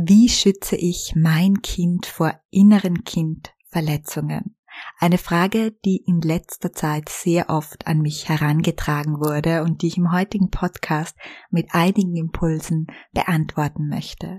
[0.00, 4.54] Wie schütze ich mein Kind vor inneren Kindverletzungen?
[5.00, 9.96] Eine Frage, die in letzter Zeit sehr oft an mich herangetragen wurde und die ich
[9.96, 11.16] im heutigen Podcast
[11.50, 14.38] mit einigen Impulsen beantworten möchte.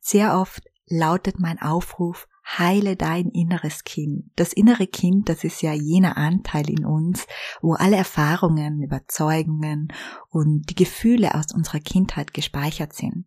[0.00, 4.32] Sehr oft lautet mein Aufruf, heile dein inneres Kind.
[4.36, 7.26] Das innere Kind, das ist ja jener Anteil in uns,
[7.62, 9.88] wo alle Erfahrungen, Überzeugungen
[10.28, 13.24] und die Gefühle aus unserer Kindheit gespeichert sind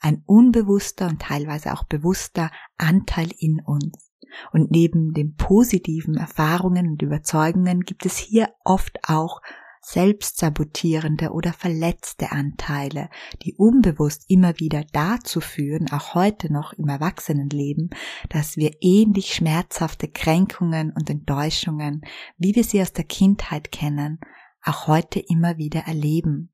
[0.00, 4.12] ein unbewusster und teilweise auch bewusster Anteil in uns.
[4.52, 9.40] Und neben den positiven Erfahrungen und Überzeugungen gibt es hier oft auch
[9.84, 13.10] selbstsabotierende oder verletzte Anteile,
[13.42, 17.90] die unbewusst immer wieder dazu führen, auch heute noch im Erwachsenenleben,
[18.28, 22.02] dass wir ähnlich schmerzhafte Kränkungen und Enttäuschungen,
[22.38, 24.20] wie wir sie aus der Kindheit kennen,
[24.64, 26.51] auch heute immer wieder erleben.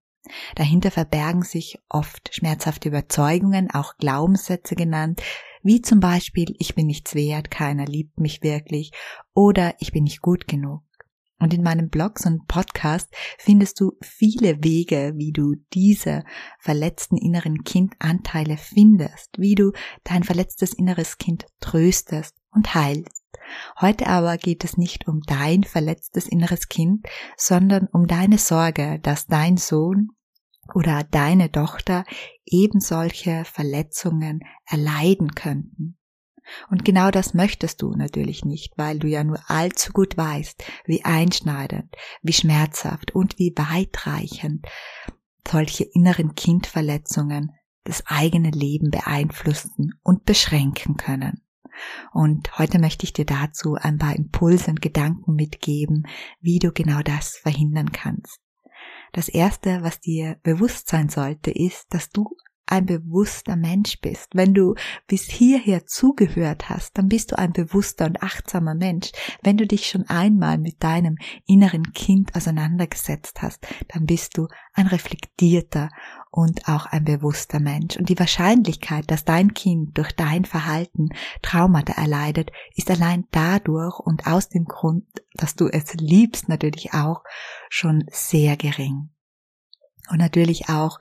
[0.54, 5.22] Dahinter verbergen sich oft schmerzhafte Überzeugungen, auch Glaubenssätze genannt,
[5.62, 8.92] wie zum Beispiel ich bin nichts wert, keiner liebt mich wirklich
[9.34, 10.82] oder ich bin nicht gut genug.
[11.40, 16.24] Und in meinem Blogs und Podcast findest du viele Wege, wie du diese
[16.58, 23.22] verletzten inneren Kindanteile findest, wie du dein verletztes inneres Kind tröstest und heilst.
[23.80, 29.26] Heute aber geht es nicht um dein verletztes inneres Kind, sondern um deine Sorge, dass
[29.26, 30.10] dein Sohn
[30.74, 32.04] oder deine Tochter
[32.44, 35.98] eben solche Verletzungen erleiden könnten.
[36.70, 41.04] Und genau das möchtest du natürlich nicht, weil du ja nur allzu gut weißt, wie
[41.04, 44.66] einschneidend, wie schmerzhaft und wie weitreichend
[45.46, 47.52] solche inneren Kindverletzungen
[47.84, 51.42] das eigene Leben beeinflussen und beschränken können.
[52.12, 56.06] Und heute möchte ich dir dazu ein paar Impulse und Gedanken mitgeben,
[56.40, 58.40] wie du genau das verhindern kannst.
[59.12, 62.36] Das Erste, was dir bewusst sein sollte, ist, dass du
[62.70, 64.34] ein bewusster Mensch bist.
[64.34, 64.74] Wenn du
[65.06, 69.10] bis hierher zugehört hast, dann bist du ein bewusster und achtsamer Mensch.
[69.42, 74.86] Wenn du dich schon einmal mit deinem inneren Kind auseinandergesetzt hast, dann bist du ein
[74.86, 75.90] reflektierter
[76.30, 77.96] und auch ein bewusster Mensch.
[77.96, 81.08] Und die Wahrscheinlichkeit, dass dein Kind durch dein Verhalten
[81.42, 87.22] Traumata erleidet, ist allein dadurch und aus dem Grund, dass du es liebst, natürlich auch
[87.70, 89.10] schon sehr gering.
[90.10, 90.98] Und natürlich auch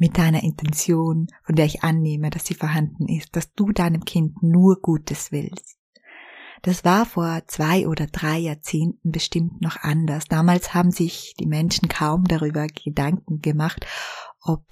[0.00, 4.42] mit deiner Intention, von der ich annehme, dass sie vorhanden ist, dass du deinem Kind
[4.42, 5.76] nur Gutes willst.
[6.62, 10.24] Das war vor zwei oder drei Jahrzehnten bestimmt noch anders.
[10.24, 13.86] Damals haben sich die Menschen kaum darüber Gedanken gemacht,
[14.42, 14.64] ob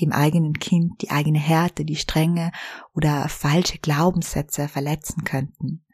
[0.00, 2.52] dem eigenen Kind die eigene Härte, die Strenge
[2.94, 5.84] oder falsche Glaubenssätze verletzen könnten.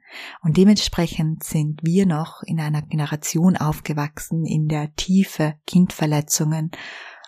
[0.43, 6.71] Und dementsprechend sind wir noch in einer Generation aufgewachsen, in der tiefe Kindverletzungen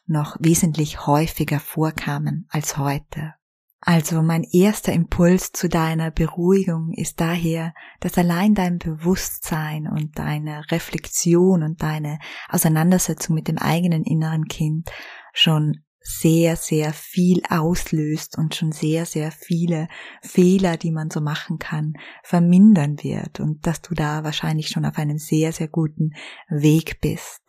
[0.08, 3.34] noch wesentlich häufiger vorkamen als heute.
[3.80, 10.68] Also mein erster Impuls zu deiner Beruhigung ist daher, dass allein dein Bewusstsein und deine
[10.70, 14.90] Reflexion und deine Auseinandersetzung mit dem eigenen inneren Kind
[15.32, 19.88] schon sehr, sehr viel auslöst und schon sehr, sehr viele
[20.22, 24.96] Fehler, die man so machen kann, vermindern wird und dass du da wahrscheinlich schon auf
[24.96, 26.14] einem sehr, sehr guten
[26.48, 27.42] Weg bist.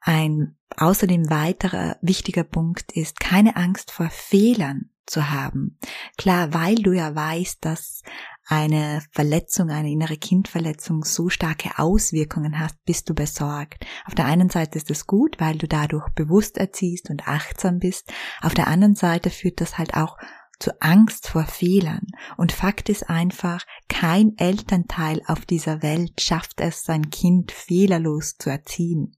[0.00, 5.78] Ein außerdem weiterer wichtiger Punkt ist, keine Angst vor Fehlern zu haben.
[6.16, 8.02] Klar, weil du ja weißt, dass
[8.46, 13.86] eine Verletzung, eine innere Kindverletzung so starke Auswirkungen hast, bist du besorgt.
[14.04, 18.12] Auf der einen Seite ist es gut, weil du dadurch bewusst erziehst und achtsam bist.
[18.40, 20.16] Auf der anderen Seite führt das halt auch
[20.62, 22.06] zu Angst vor Fehlern.
[22.36, 28.48] Und Fakt ist einfach, kein Elternteil auf dieser Welt schafft es, sein Kind fehlerlos zu
[28.48, 29.16] erziehen.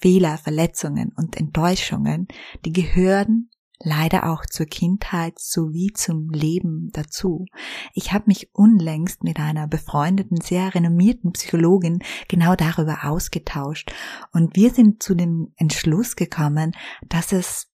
[0.00, 2.28] Fehler, Verletzungen und Enttäuschungen,
[2.64, 7.44] die gehören leider auch zur Kindheit sowie zum Leben dazu.
[7.92, 13.92] Ich habe mich unlängst mit einer befreundeten, sehr renommierten Psychologin genau darüber ausgetauscht
[14.32, 16.72] und wir sind zu dem Entschluss gekommen,
[17.06, 17.70] dass es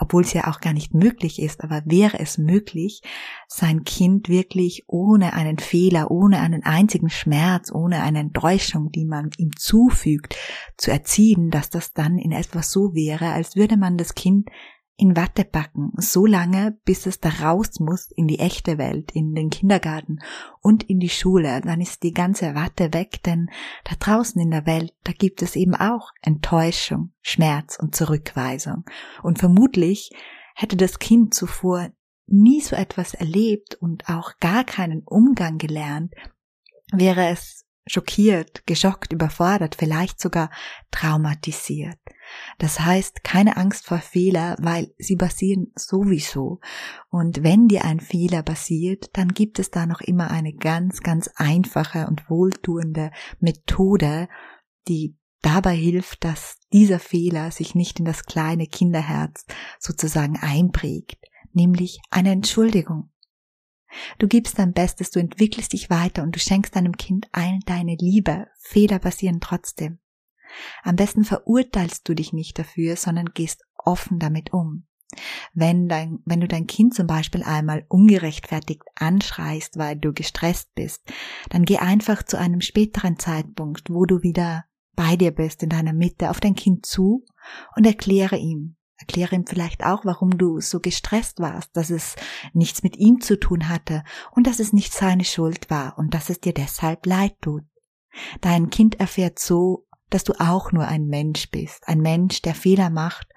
[0.00, 3.02] obwohl es ja auch gar nicht möglich ist, aber wäre es möglich,
[3.46, 9.30] sein Kind wirklich ohne einen Fehler, ohne einen einzigen Schmerz, ohne eine Enttäuschung, die man
[9.36, 10.36] ihm zufügt,
[10.76, 14.48] zu erziehen, dass das dann in etwas so wäre, als würde man das Kind
[15.00, 19.34] in Watte packen, so lange, bis es da raus muss in die echte Welt, in
[19.34, 20.18] den Kindergarten
[20.60, 21.62] und in die Schule.
[21.62, 23.48] Dann ist die ganze Watte weg, denn
[23.84, 28.84] da draußen in der Welt, da gibt es eben auch Enttäuschung, Schmerz und Zurückweisung.
[29.22, 30.10] Und vermutlich
[30.54, 31.88] hätte das Kind zuvor
[32.26, 36.12] nie so etwas erlebt und auch gar keinen Umgang gelernt,
[36.92, 40.50] wäre es schockiert, geschockt, überfordert, vielleicht sogar
[40.90, 41.98] traumatisiert.
[42.58, 46.60] Das heißt, keine Angst vor Fehler, weil sie passieren sowieso.
[47.10, 51.28] Und wenn dir ein Fehler passiert, dann gibt es da noch immer eine ganz, ganz
[51.34, 53.10] einfache und wohltuende
[53.40, 54.28] Methode,
[54.86, 59.46] die dabei hilft, dass dieser Fehler sich nicht in das kleine Kinderherz
[59.78, 61.18] sozusagen einprägt,
[61.52, 63.10] nämlich eine Entschuldigung.
[64.18, 67.96] Du gibst dein Bestes, du entwickelst dich weiter und du schenkst deinem Kind all deine
[67.98, 68.46] Liebe.
[68.58, 69.98] Fehler passieren trotzdem.
[70.82, 74.86] Am besten verurteilst du dich nicht dafür, sondern gehst offen damit um.
[75.54, 81.02] Wenn, dein, wenn du dein Kind zum Beispiel einmal ungerechtfertigt anschreist, weil du gestresst bist,
[81.48, 84.64] dann geh einfach zu einem späteren Zeitpunkt, wo du wieder
[84.94, 87.24] bei dir bist, in deiner Mitte, auf dein Kind zu
[87.74, 92.16] und erkläre ihm, Erkläre ihm vielleicht auch, warum du so gestresst warst, dass es
[92.52, 96.28] nichts mit ihm zu tun hatte und dass es nicht seine Schuld war und dass
[96.28, 97.64] es dir deshalb leid tut.
[98.42, 102.90] Dein Kind erfährt so, dass du auch nur ein Mensch bist, ein Mensch, der Fehler
[102.90, 103.28] macht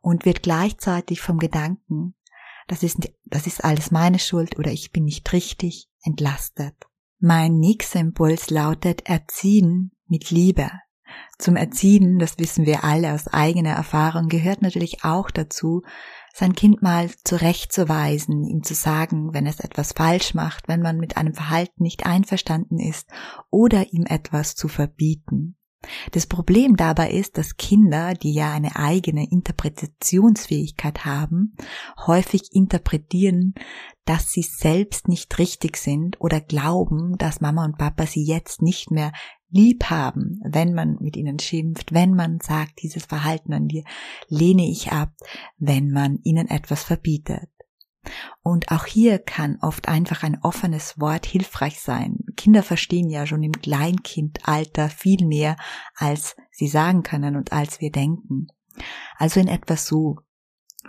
[0.00, 2.14] und wird gleichzeitig vom Gedanken,
[2.66, 6.76] das ist, das ist alles meine Schuld oder ich bin nicht richtig, entlastet.
[7.18, 10.70] Mein nächster Impuls lautet Erziehen mit Liebe.
[11.38, 15.82] Zum Erziehen, das wissen wir alle aus eigener Erfahrung, gehört natürlich auch dazu,
[16.34, 21.16] sein Kind mal zurechtzuweisen, ihm zu sagen, wenn es etwas falsch macht, wenn man mit
[21.16, 23.08] einem Verhalten nicht einverstanden ist
[23.50, 25.56] oder ihm etwas zu verbieten.
[26.12, 31.56] Das Problem dabei ist, dass Kinder, die ja eine eigene Interpretationsfähigkeit haben,
[32.06, 33.54] häufig interpretieren,
[34.04, 38.90] dass sie selbst nicht richtig sind oder glauben, dass Mama und Papa sie jetzt nicht
[38.90, 39.12] mehr
[39.50, 43.84] lieb haben, wenn man mit ihnen schimpft, wenn man sagt, dieses Verhalten an dir
[44.28, 45.12] lehne ich ab,
[45.58, 47.48] wenn man ihnen etwas verbietet.
[48.42, 52.18] Und auch hier kann oft einfach ein offenes Wort hilfreich sein.
[52.36, 55.56] Kinder verstehen ja schon im Kleinkindalter viel mehr,
[55.94, 58.46] als sie sagen können und als wir denken.
[59.16, 60.16] Also in etwas so,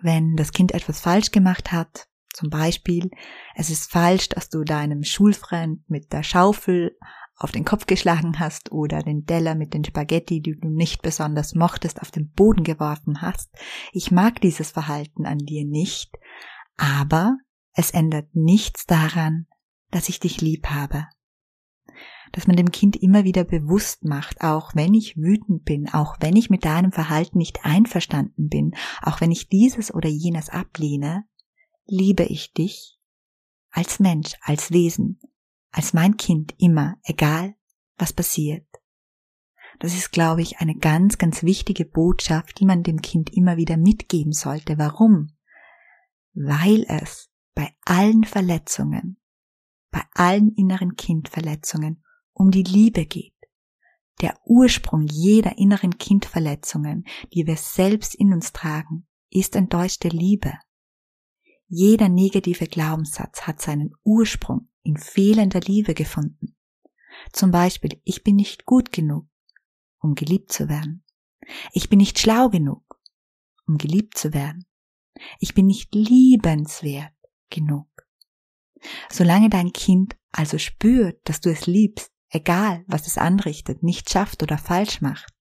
[0.01, 3.11] wenn das Kind etwas falsch gemacht hat, zum Beispiel,
[3.55, 6.97] es ist falsch, dass du deinem Schulfreund mit der Schaufel
[7.43, 11.55] auf den Kopf geschlagen hast oder den Teller mit den Spaghetti, die du nicht besonders
[11.55, 13.49] mochtest, auf den Boden geworfen hast.
[13.91, 16.17] Ich mag dieses Verhalten an dir nicht,
[16.77, 17.37] aber
[17.73, 19.47] es ändert nichts daran,
[19.89, 21.07] dass ich dich lieb habe.
[22.31, 26.35] Dass man dem Kind immer wieder bewusst macht, auch wenn ich wütend bin, auch wenn
[26.35, 28.71] ich mit deinem Verhalten nicht einverstanden bin,
[29.01, 31.25] auch wenn ich dieses oder jenes ablehne,
[31.85, 32.99] liebe ich dich
[33.71, 35.19] als Mensch, als Wesen,
[35.71, 37.55] als mein Kind immer, egal
[37.97, 38.67] was passiert.
[39.79, 43.77] Das ist, glaube ich, eine ganz, ganz wichtige Botschaft, die man dem Kind immer wieder
[43.77, 44.77] mitgeben sollte.
[44.77, 45.35] Warum?
[46.33, 49.17] Weil es bei allen Verletzungen,
[49.89, 52.03] bei allen inneren Kindverletzungen
[52.33, 53.33] um die Liebe geht.
[54.21, 60.53] Der Ursprung jeder inneren Kindverletzungen, die wir selbst in uns tragen, ist enttäuschte Liebe.
[61.73, 66.57] Jeder negative Glaubenssatz hat seinen Ursprung in fehlender Liebe gefunden.
[67.31, 69.25] Zum Beispiel, ich bin nicht gut genug,
[70.01, 71.05] um geliebt zu werden.
[71.71, 72.99] Ich bin nicht schlau genug,
[73.67, 74.65] um geliebt zu werden.
[75.39, 77.13] Ich bin nicht liebenswert
[77.49, 77.87] genug.
[79.09, 84.43] Solange dein Kind also spürt, dass du es liebst, egal was es anrichtet, nicht schafft
[84.43, 85.33] oder falsch macht,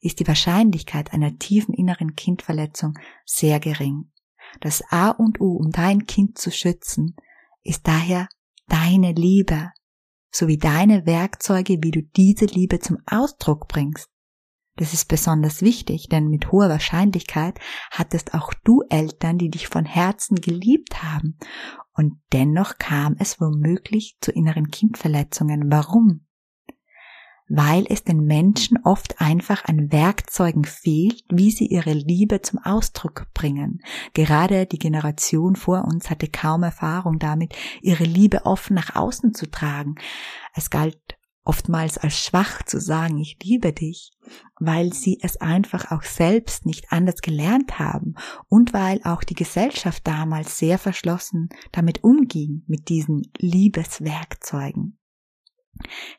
[0.00, 4.10] ist die Wahrscheinlichkeit einer tiefen inneren Kindverletzung sehr gering.
[4.60, 7.16] Das A und O, um dein Kind zu schützen,
[7.62, 8.28] ist daher
[8.68, 9.70] deine Liebe
[10.36, 14.08] sowie deine Werkzeuge, wie du diese Liebe zum Ausdruck bringst.
[14.76, 17.58] Das ist besonders wichtig, denn mit hoher Wahrscheinlichkeit
[17.90, 21.38] hattest auch du Eltern, die dich von Herzen geliebt haben.
[21.94, 25.70] Und dennoch kam es womöglich zu inneren Kindverletzungen.
[25.70, 26.25] Warum?
[27.48, 33.26] Weil es den Menschen oft einfach an Werkzeugen fehlt, wie sie ihre Liebe zum Ausdruck
[33.34, 33.80] bringen.
[34.14, 39.50] Gerade die Generation vor uns hatte kaum Erfahrung damit, ihre Liebe offen nach außen zu
[39.50, 39.94] tragen.
[40.54, 40.98] Es galt
[41.46, 44.10] oftmals als schwach zu sagen, ich liebe dich,
[44.58, 48.14] weil sie es einfach auch selbst nicht anders gelernt haben
[48.48, 54.98] und weil auch die Gesellschaft damals sehr verschlossen damit umging, mit diesen Liebeswerkzeugen.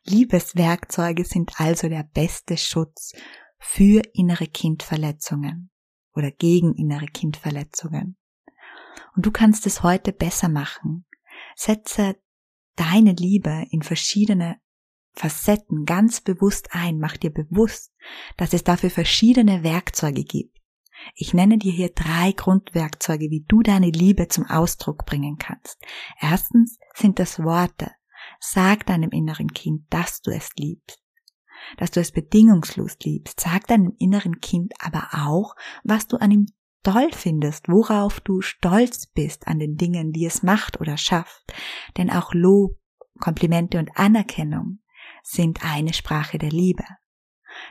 [0.05, 3.13] Liebeswerkzeuge sind also der beste Schutz
[3.59, 5.71] für innere Kindverletzungen.
[6.13, 8.17] oder gegen innere Kindverletzungen.
[9.15, 11.05] Und du kannst es heute besser machen.
[11.55, 12.15] Setze
[12.75, 14.59] deine Liebe in verschiedene
[15.13, 16.99] Facetten ganz bewusst ein.
[16.99, 17.93] Mach dir bewusst,
[18.35, 20.57] dass es dafür verschiedene Werkzeuge gibt.
[21.15, 25.77] Ich nenne dir hier drei Grundwerkzeuge, wie du deine Liebe zum Ausdruck bringen kannst.
[26.19, 27.91] Erstens sind das Worte.
[28.39, 31.01] Sag deinem inneren Kind, dass du es liebst
[31.77, 33.39] dass du es bedingungslos liebst.
[33.39, 36.45] Sag deinem inneren Kind aber auch, was du an ihm
[36.83, 41.53] toll findest, worauf du stolz bist an den Dingen, die es macht oder schafft.
[41.97, 42.77] Denn auch Lob,
[43.19, 44.79] Komplimente und Anerkennung
[45.23, 46.85] sind eine Sprache der Liebe.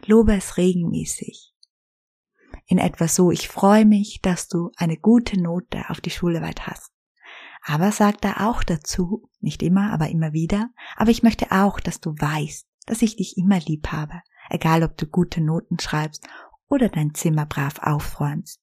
[0.04, 1.54] Lobe es regelmäßig.
[2.66, 6.90] In etwa so, ich freue mich, dass du eine gute Note auf die Schularbeit hast.
[7.68, 12.00] Aber sag da auch dazu, nicht immer, aber immer wieder, aber ich möchte auch, dass
[12.00, 16.24] du weißt, dass ich dich immer lieb habe, egal ob du gute Noten schreibst
[16.68, 18.60] oder dein Zimmer brav aufräumst.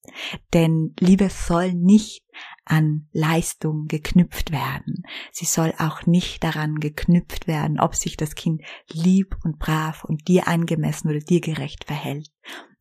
[0.54, 2.24] Denn Liebe soll nicht
[2.64, 5.04] an Leistung geknüpft werden.
[5.34, 10.30] Sie soll auch nicht daran geknüpft werden, ob sich das Kind lieb und brav und
[10.30, 12.32] dir angemessen oder dir gerecht verhält.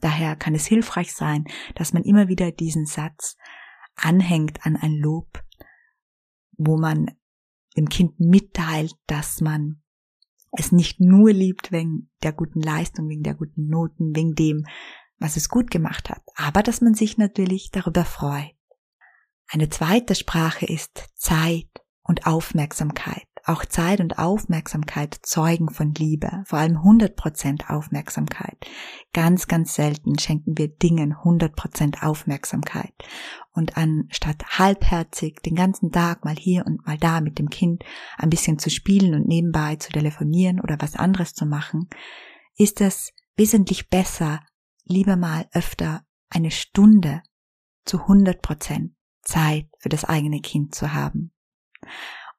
[0.01, 3.37] Daher kann es hilfreich sein, dass man immer wieder diesen Satz
[3.97, 5.43] anhängt an ein Lob,
[6.57, 7.11] wo man
[7.77, 9.83] dem Kind mitteilt, dass man
[10.53, 14.67] es nicht nur liebt wegen der guten Leistung, wegen der guten Noten, wegen dem,
[15.19, 18.55] was es gut gemacht hat, aber dass man sich natürlich darüber freut.
[19.49, 21.69] Eine zweite Sprache ist Zeit
[22.03, 23.27] und Aufmerksamkeit.
[23.45, 28.57] Auch Zeit und Aufmerksamkeit zeugen von Liebe, vor allem 100% Aufmerksamkeit.
[29.13, 32.93] Ganz, ganz selten schenken wir Dingen 100% Aufmerksamkeit.
[33.55, 37.85] Und anstatt halbherzig den ganzen Tag mal hier und mal da mit dem Kind
[38.17, 41.89] ein bisschen zu spielen und nebenbei zu telefonieren oder was anderes zu machen,
[42.57, 44.41] ist es wesentlich besser,
[44.85, 47.23] lieber mal öfter eine Stunde
[47.85, 48.91] zu 100%
[49.23, 51.33] Zeit für das eigene Kind zu haben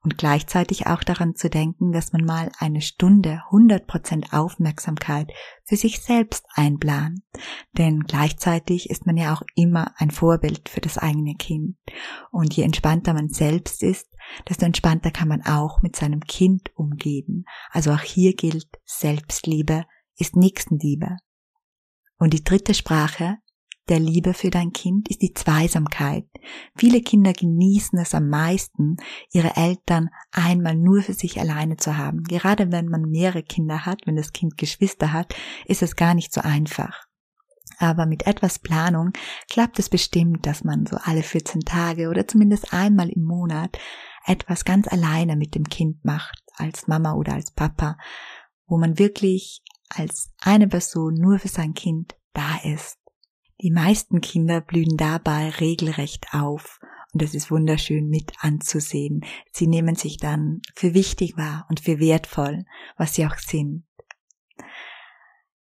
[0.04, 5.32] und gleichzeitig auch daran zu denken, dass man mal eine Stunde 100% Aufmerksamkeit
[5.64, 7.22] für sich selbst einplant.
[7.78, 11.78] Denn gleichzeitig ist man ja auch immer ein Vorbild für das eigene Kind.
[12.32, 14.08] Und je entspannter man selbst ist,
[14.50, 17.46] desto entspannter kann man auch mit seinem Kind umgehen.
[17.72, 19.86] Also auch hier gilt, Selbstliebe
[20.18, 21.18] ist Nächstenliebe.
[22.18, 23.38] Und die dritte Sprache
[23.90, 26.26] der Liebe für dein Kind ist die Zweisamkeit.
[26.76, 28.98] Viele Kinder genießen es am meisten,
[29.32, 32.24] ihre Eltern einmal nur für sich alleine zu haben.
[32.24, 35.36] Gerade wenn man mehrere Kinder hat, wenn das Kind Geschwister hat,
[35.66, 37.08] ist es gar nicht so einfach.
[37.78, 39.12] Aber mit etwas Planung
[39.50, 43.78] klappt es bestimmt, dass man so alle 14 Tage oder zumindest einmal im Monat
[44.26, 47.98] etwas ganz alleine mit dem Kind macht, als Mama oder als Papa,
[48.68, 52.98] wo man wirklich als eine Person nur für sein Kind da ist.
[53.64, 56.82] Die meisten Kinder blühen dabei regelrecht auf
[57.14, 59.24] und es ist wunderschön mit anzusehen.
[59.54, 62.66] Sie nehmen sich dann für wichtig wahr und für wertvoll,
[62.98, 63.86] was sie auch sind.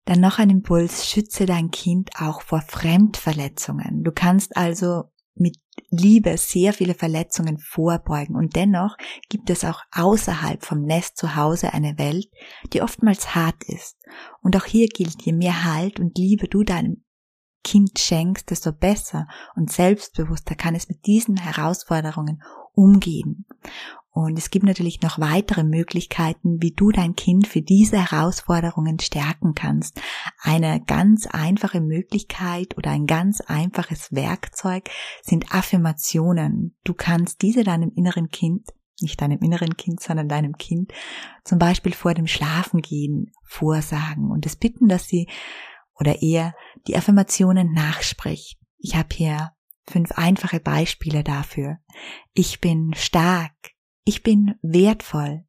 [0.04, 4.02] Dann noch ein Impuls, schütze dein Kind auch vor Fremdverletzungen.
[4.02, 5.04] Du kannst also
[5.36, 5.58] mit
[5.90, 8.96] Liebe sehr viele Verletzungen vorbeugen und dennoch
[9.28, 12.26] gibt es auch außerhalb vom Nest zu Hause eine Welt,
[12.72, 13.96] die oftmals hart ist.
[14.42, 17.04] Und auch hier gilt, je mehr Halt und Liebe du deinem
[17.62, 22.42] Kind schenkst, desto besser und selbstbewusster kann es mit diesen Herausforderungen
[22.74, 23.46] umgehen.
[24.14, 29.54] Und es gibt natürlich noch weitere Möglichkeiten, wie du dein Kind für diese Herausforderungen stärken
[29.54, 30.02] kannst.
[30.42, 34.90] Eine ganz einfache Möglichkeit oder ein ganz einfaches Werkzeug
[35.22, 36.76] sind Affirmationen.
[36.84, 38.68] Du kannst diese deinem inneren Kind
[39.00, 40.92] nicht deinem inneren Kind, sondern deinem Kind
[41.44, 45.28] zum Beispiel vor dem Schlafengehen vorsagen und es bitten, dass sie
[46.02, 46.52] oder eher
[46.88, 48.58] die Affirmationen nachspricht.
[48.76, 49.52] Ich habe hier
[49.88, 51.78] fünf einfache Beispiele dafür.
[52.34, 53.54] Ich bin stark.
[54.04, 55.44] Ich bin wertvoll.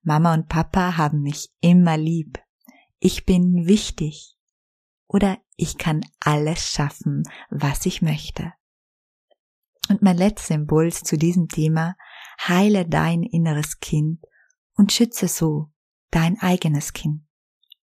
[0.00, 2.38] Mama und Papa haben mich immer lieb.
[3.00, 4.38] Ich bin wichtig.
[5.08, 8.54] Oder ich kann alles schaffen, was ich möchte.
[9.90, 11.96] Und mein letzter Impuls zu diesem Thema,
[12.46, 14.24] heile dein inneres Kind
[14.74, 15.70] und schütze so
[16.10, 17.27] dein eigenes Kind.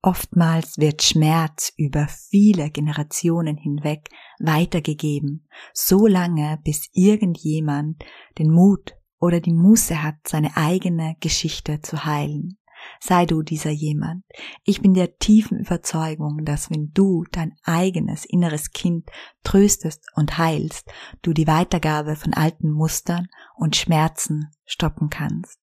[0.05, 4.09] Oftmals wird Schmerz über viele Generationen hinweg
[4.39, 8.03] weitergegeben, so lange bis irgendjemand
[8.37, 12.59] den Mut oder die Muße hat, seine eigene Geschichte zu heilen
[12.99, 14.23] sei du dieser jemand.
[14.63, 19.09] Ich bin der tiefen Überzeugung, dass wenn du dein eigenes inneres Kind
[19.43, 20.89] tröstest und heilst,
[21.21, 25.59] du die Weitergabe von alten Mustern und Schmerzen stoppen kannst.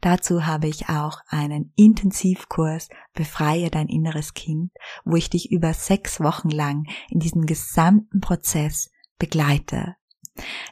[0.00, 4.72] Dazu habe ich auch einen Intensivkurs Befreie dein inneres Kind,
[5.04, 9.96] wo ich dich über sechs Wochen lang in diesem gesamten Prozess begleite.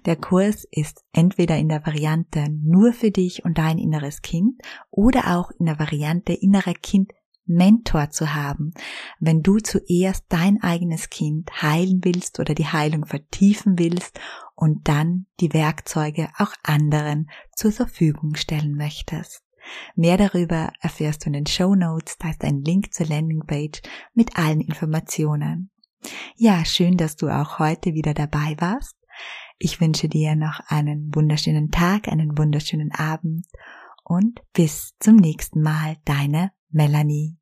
[0.06, 5.36] Der Kurs ist entweder in der Variante nur für dich und dein inneres Kind oder
[5.36, 7.12] auch in der Variante innerer Kind
[7.50, 8.72] Mentor zu haben,
[9.18, 14.20] wenn du zuerst dein eigenes Kind heilen willst oder die Heilung vertiefen willst
[14.54, 19.42] und dann die Werkzeuge auch anderen zur Verfügung stellen möchtest.
[19.94, 23.82] Mehr darüber erfährst du in den Show Notes, da ist ein Link zur Landingpage
[24.14, 25.70] mit allen Informationen.
[26.36, 28.99] Ja, schön, dass du auch heute wieder dabei warst.
[29.62, 33.44] Ich wünsche dir noch einen wunderschönen Tag, einen wunderschönen Abend
[34.04, 37.39] und bis zum nächsten Mal, deine Melanie.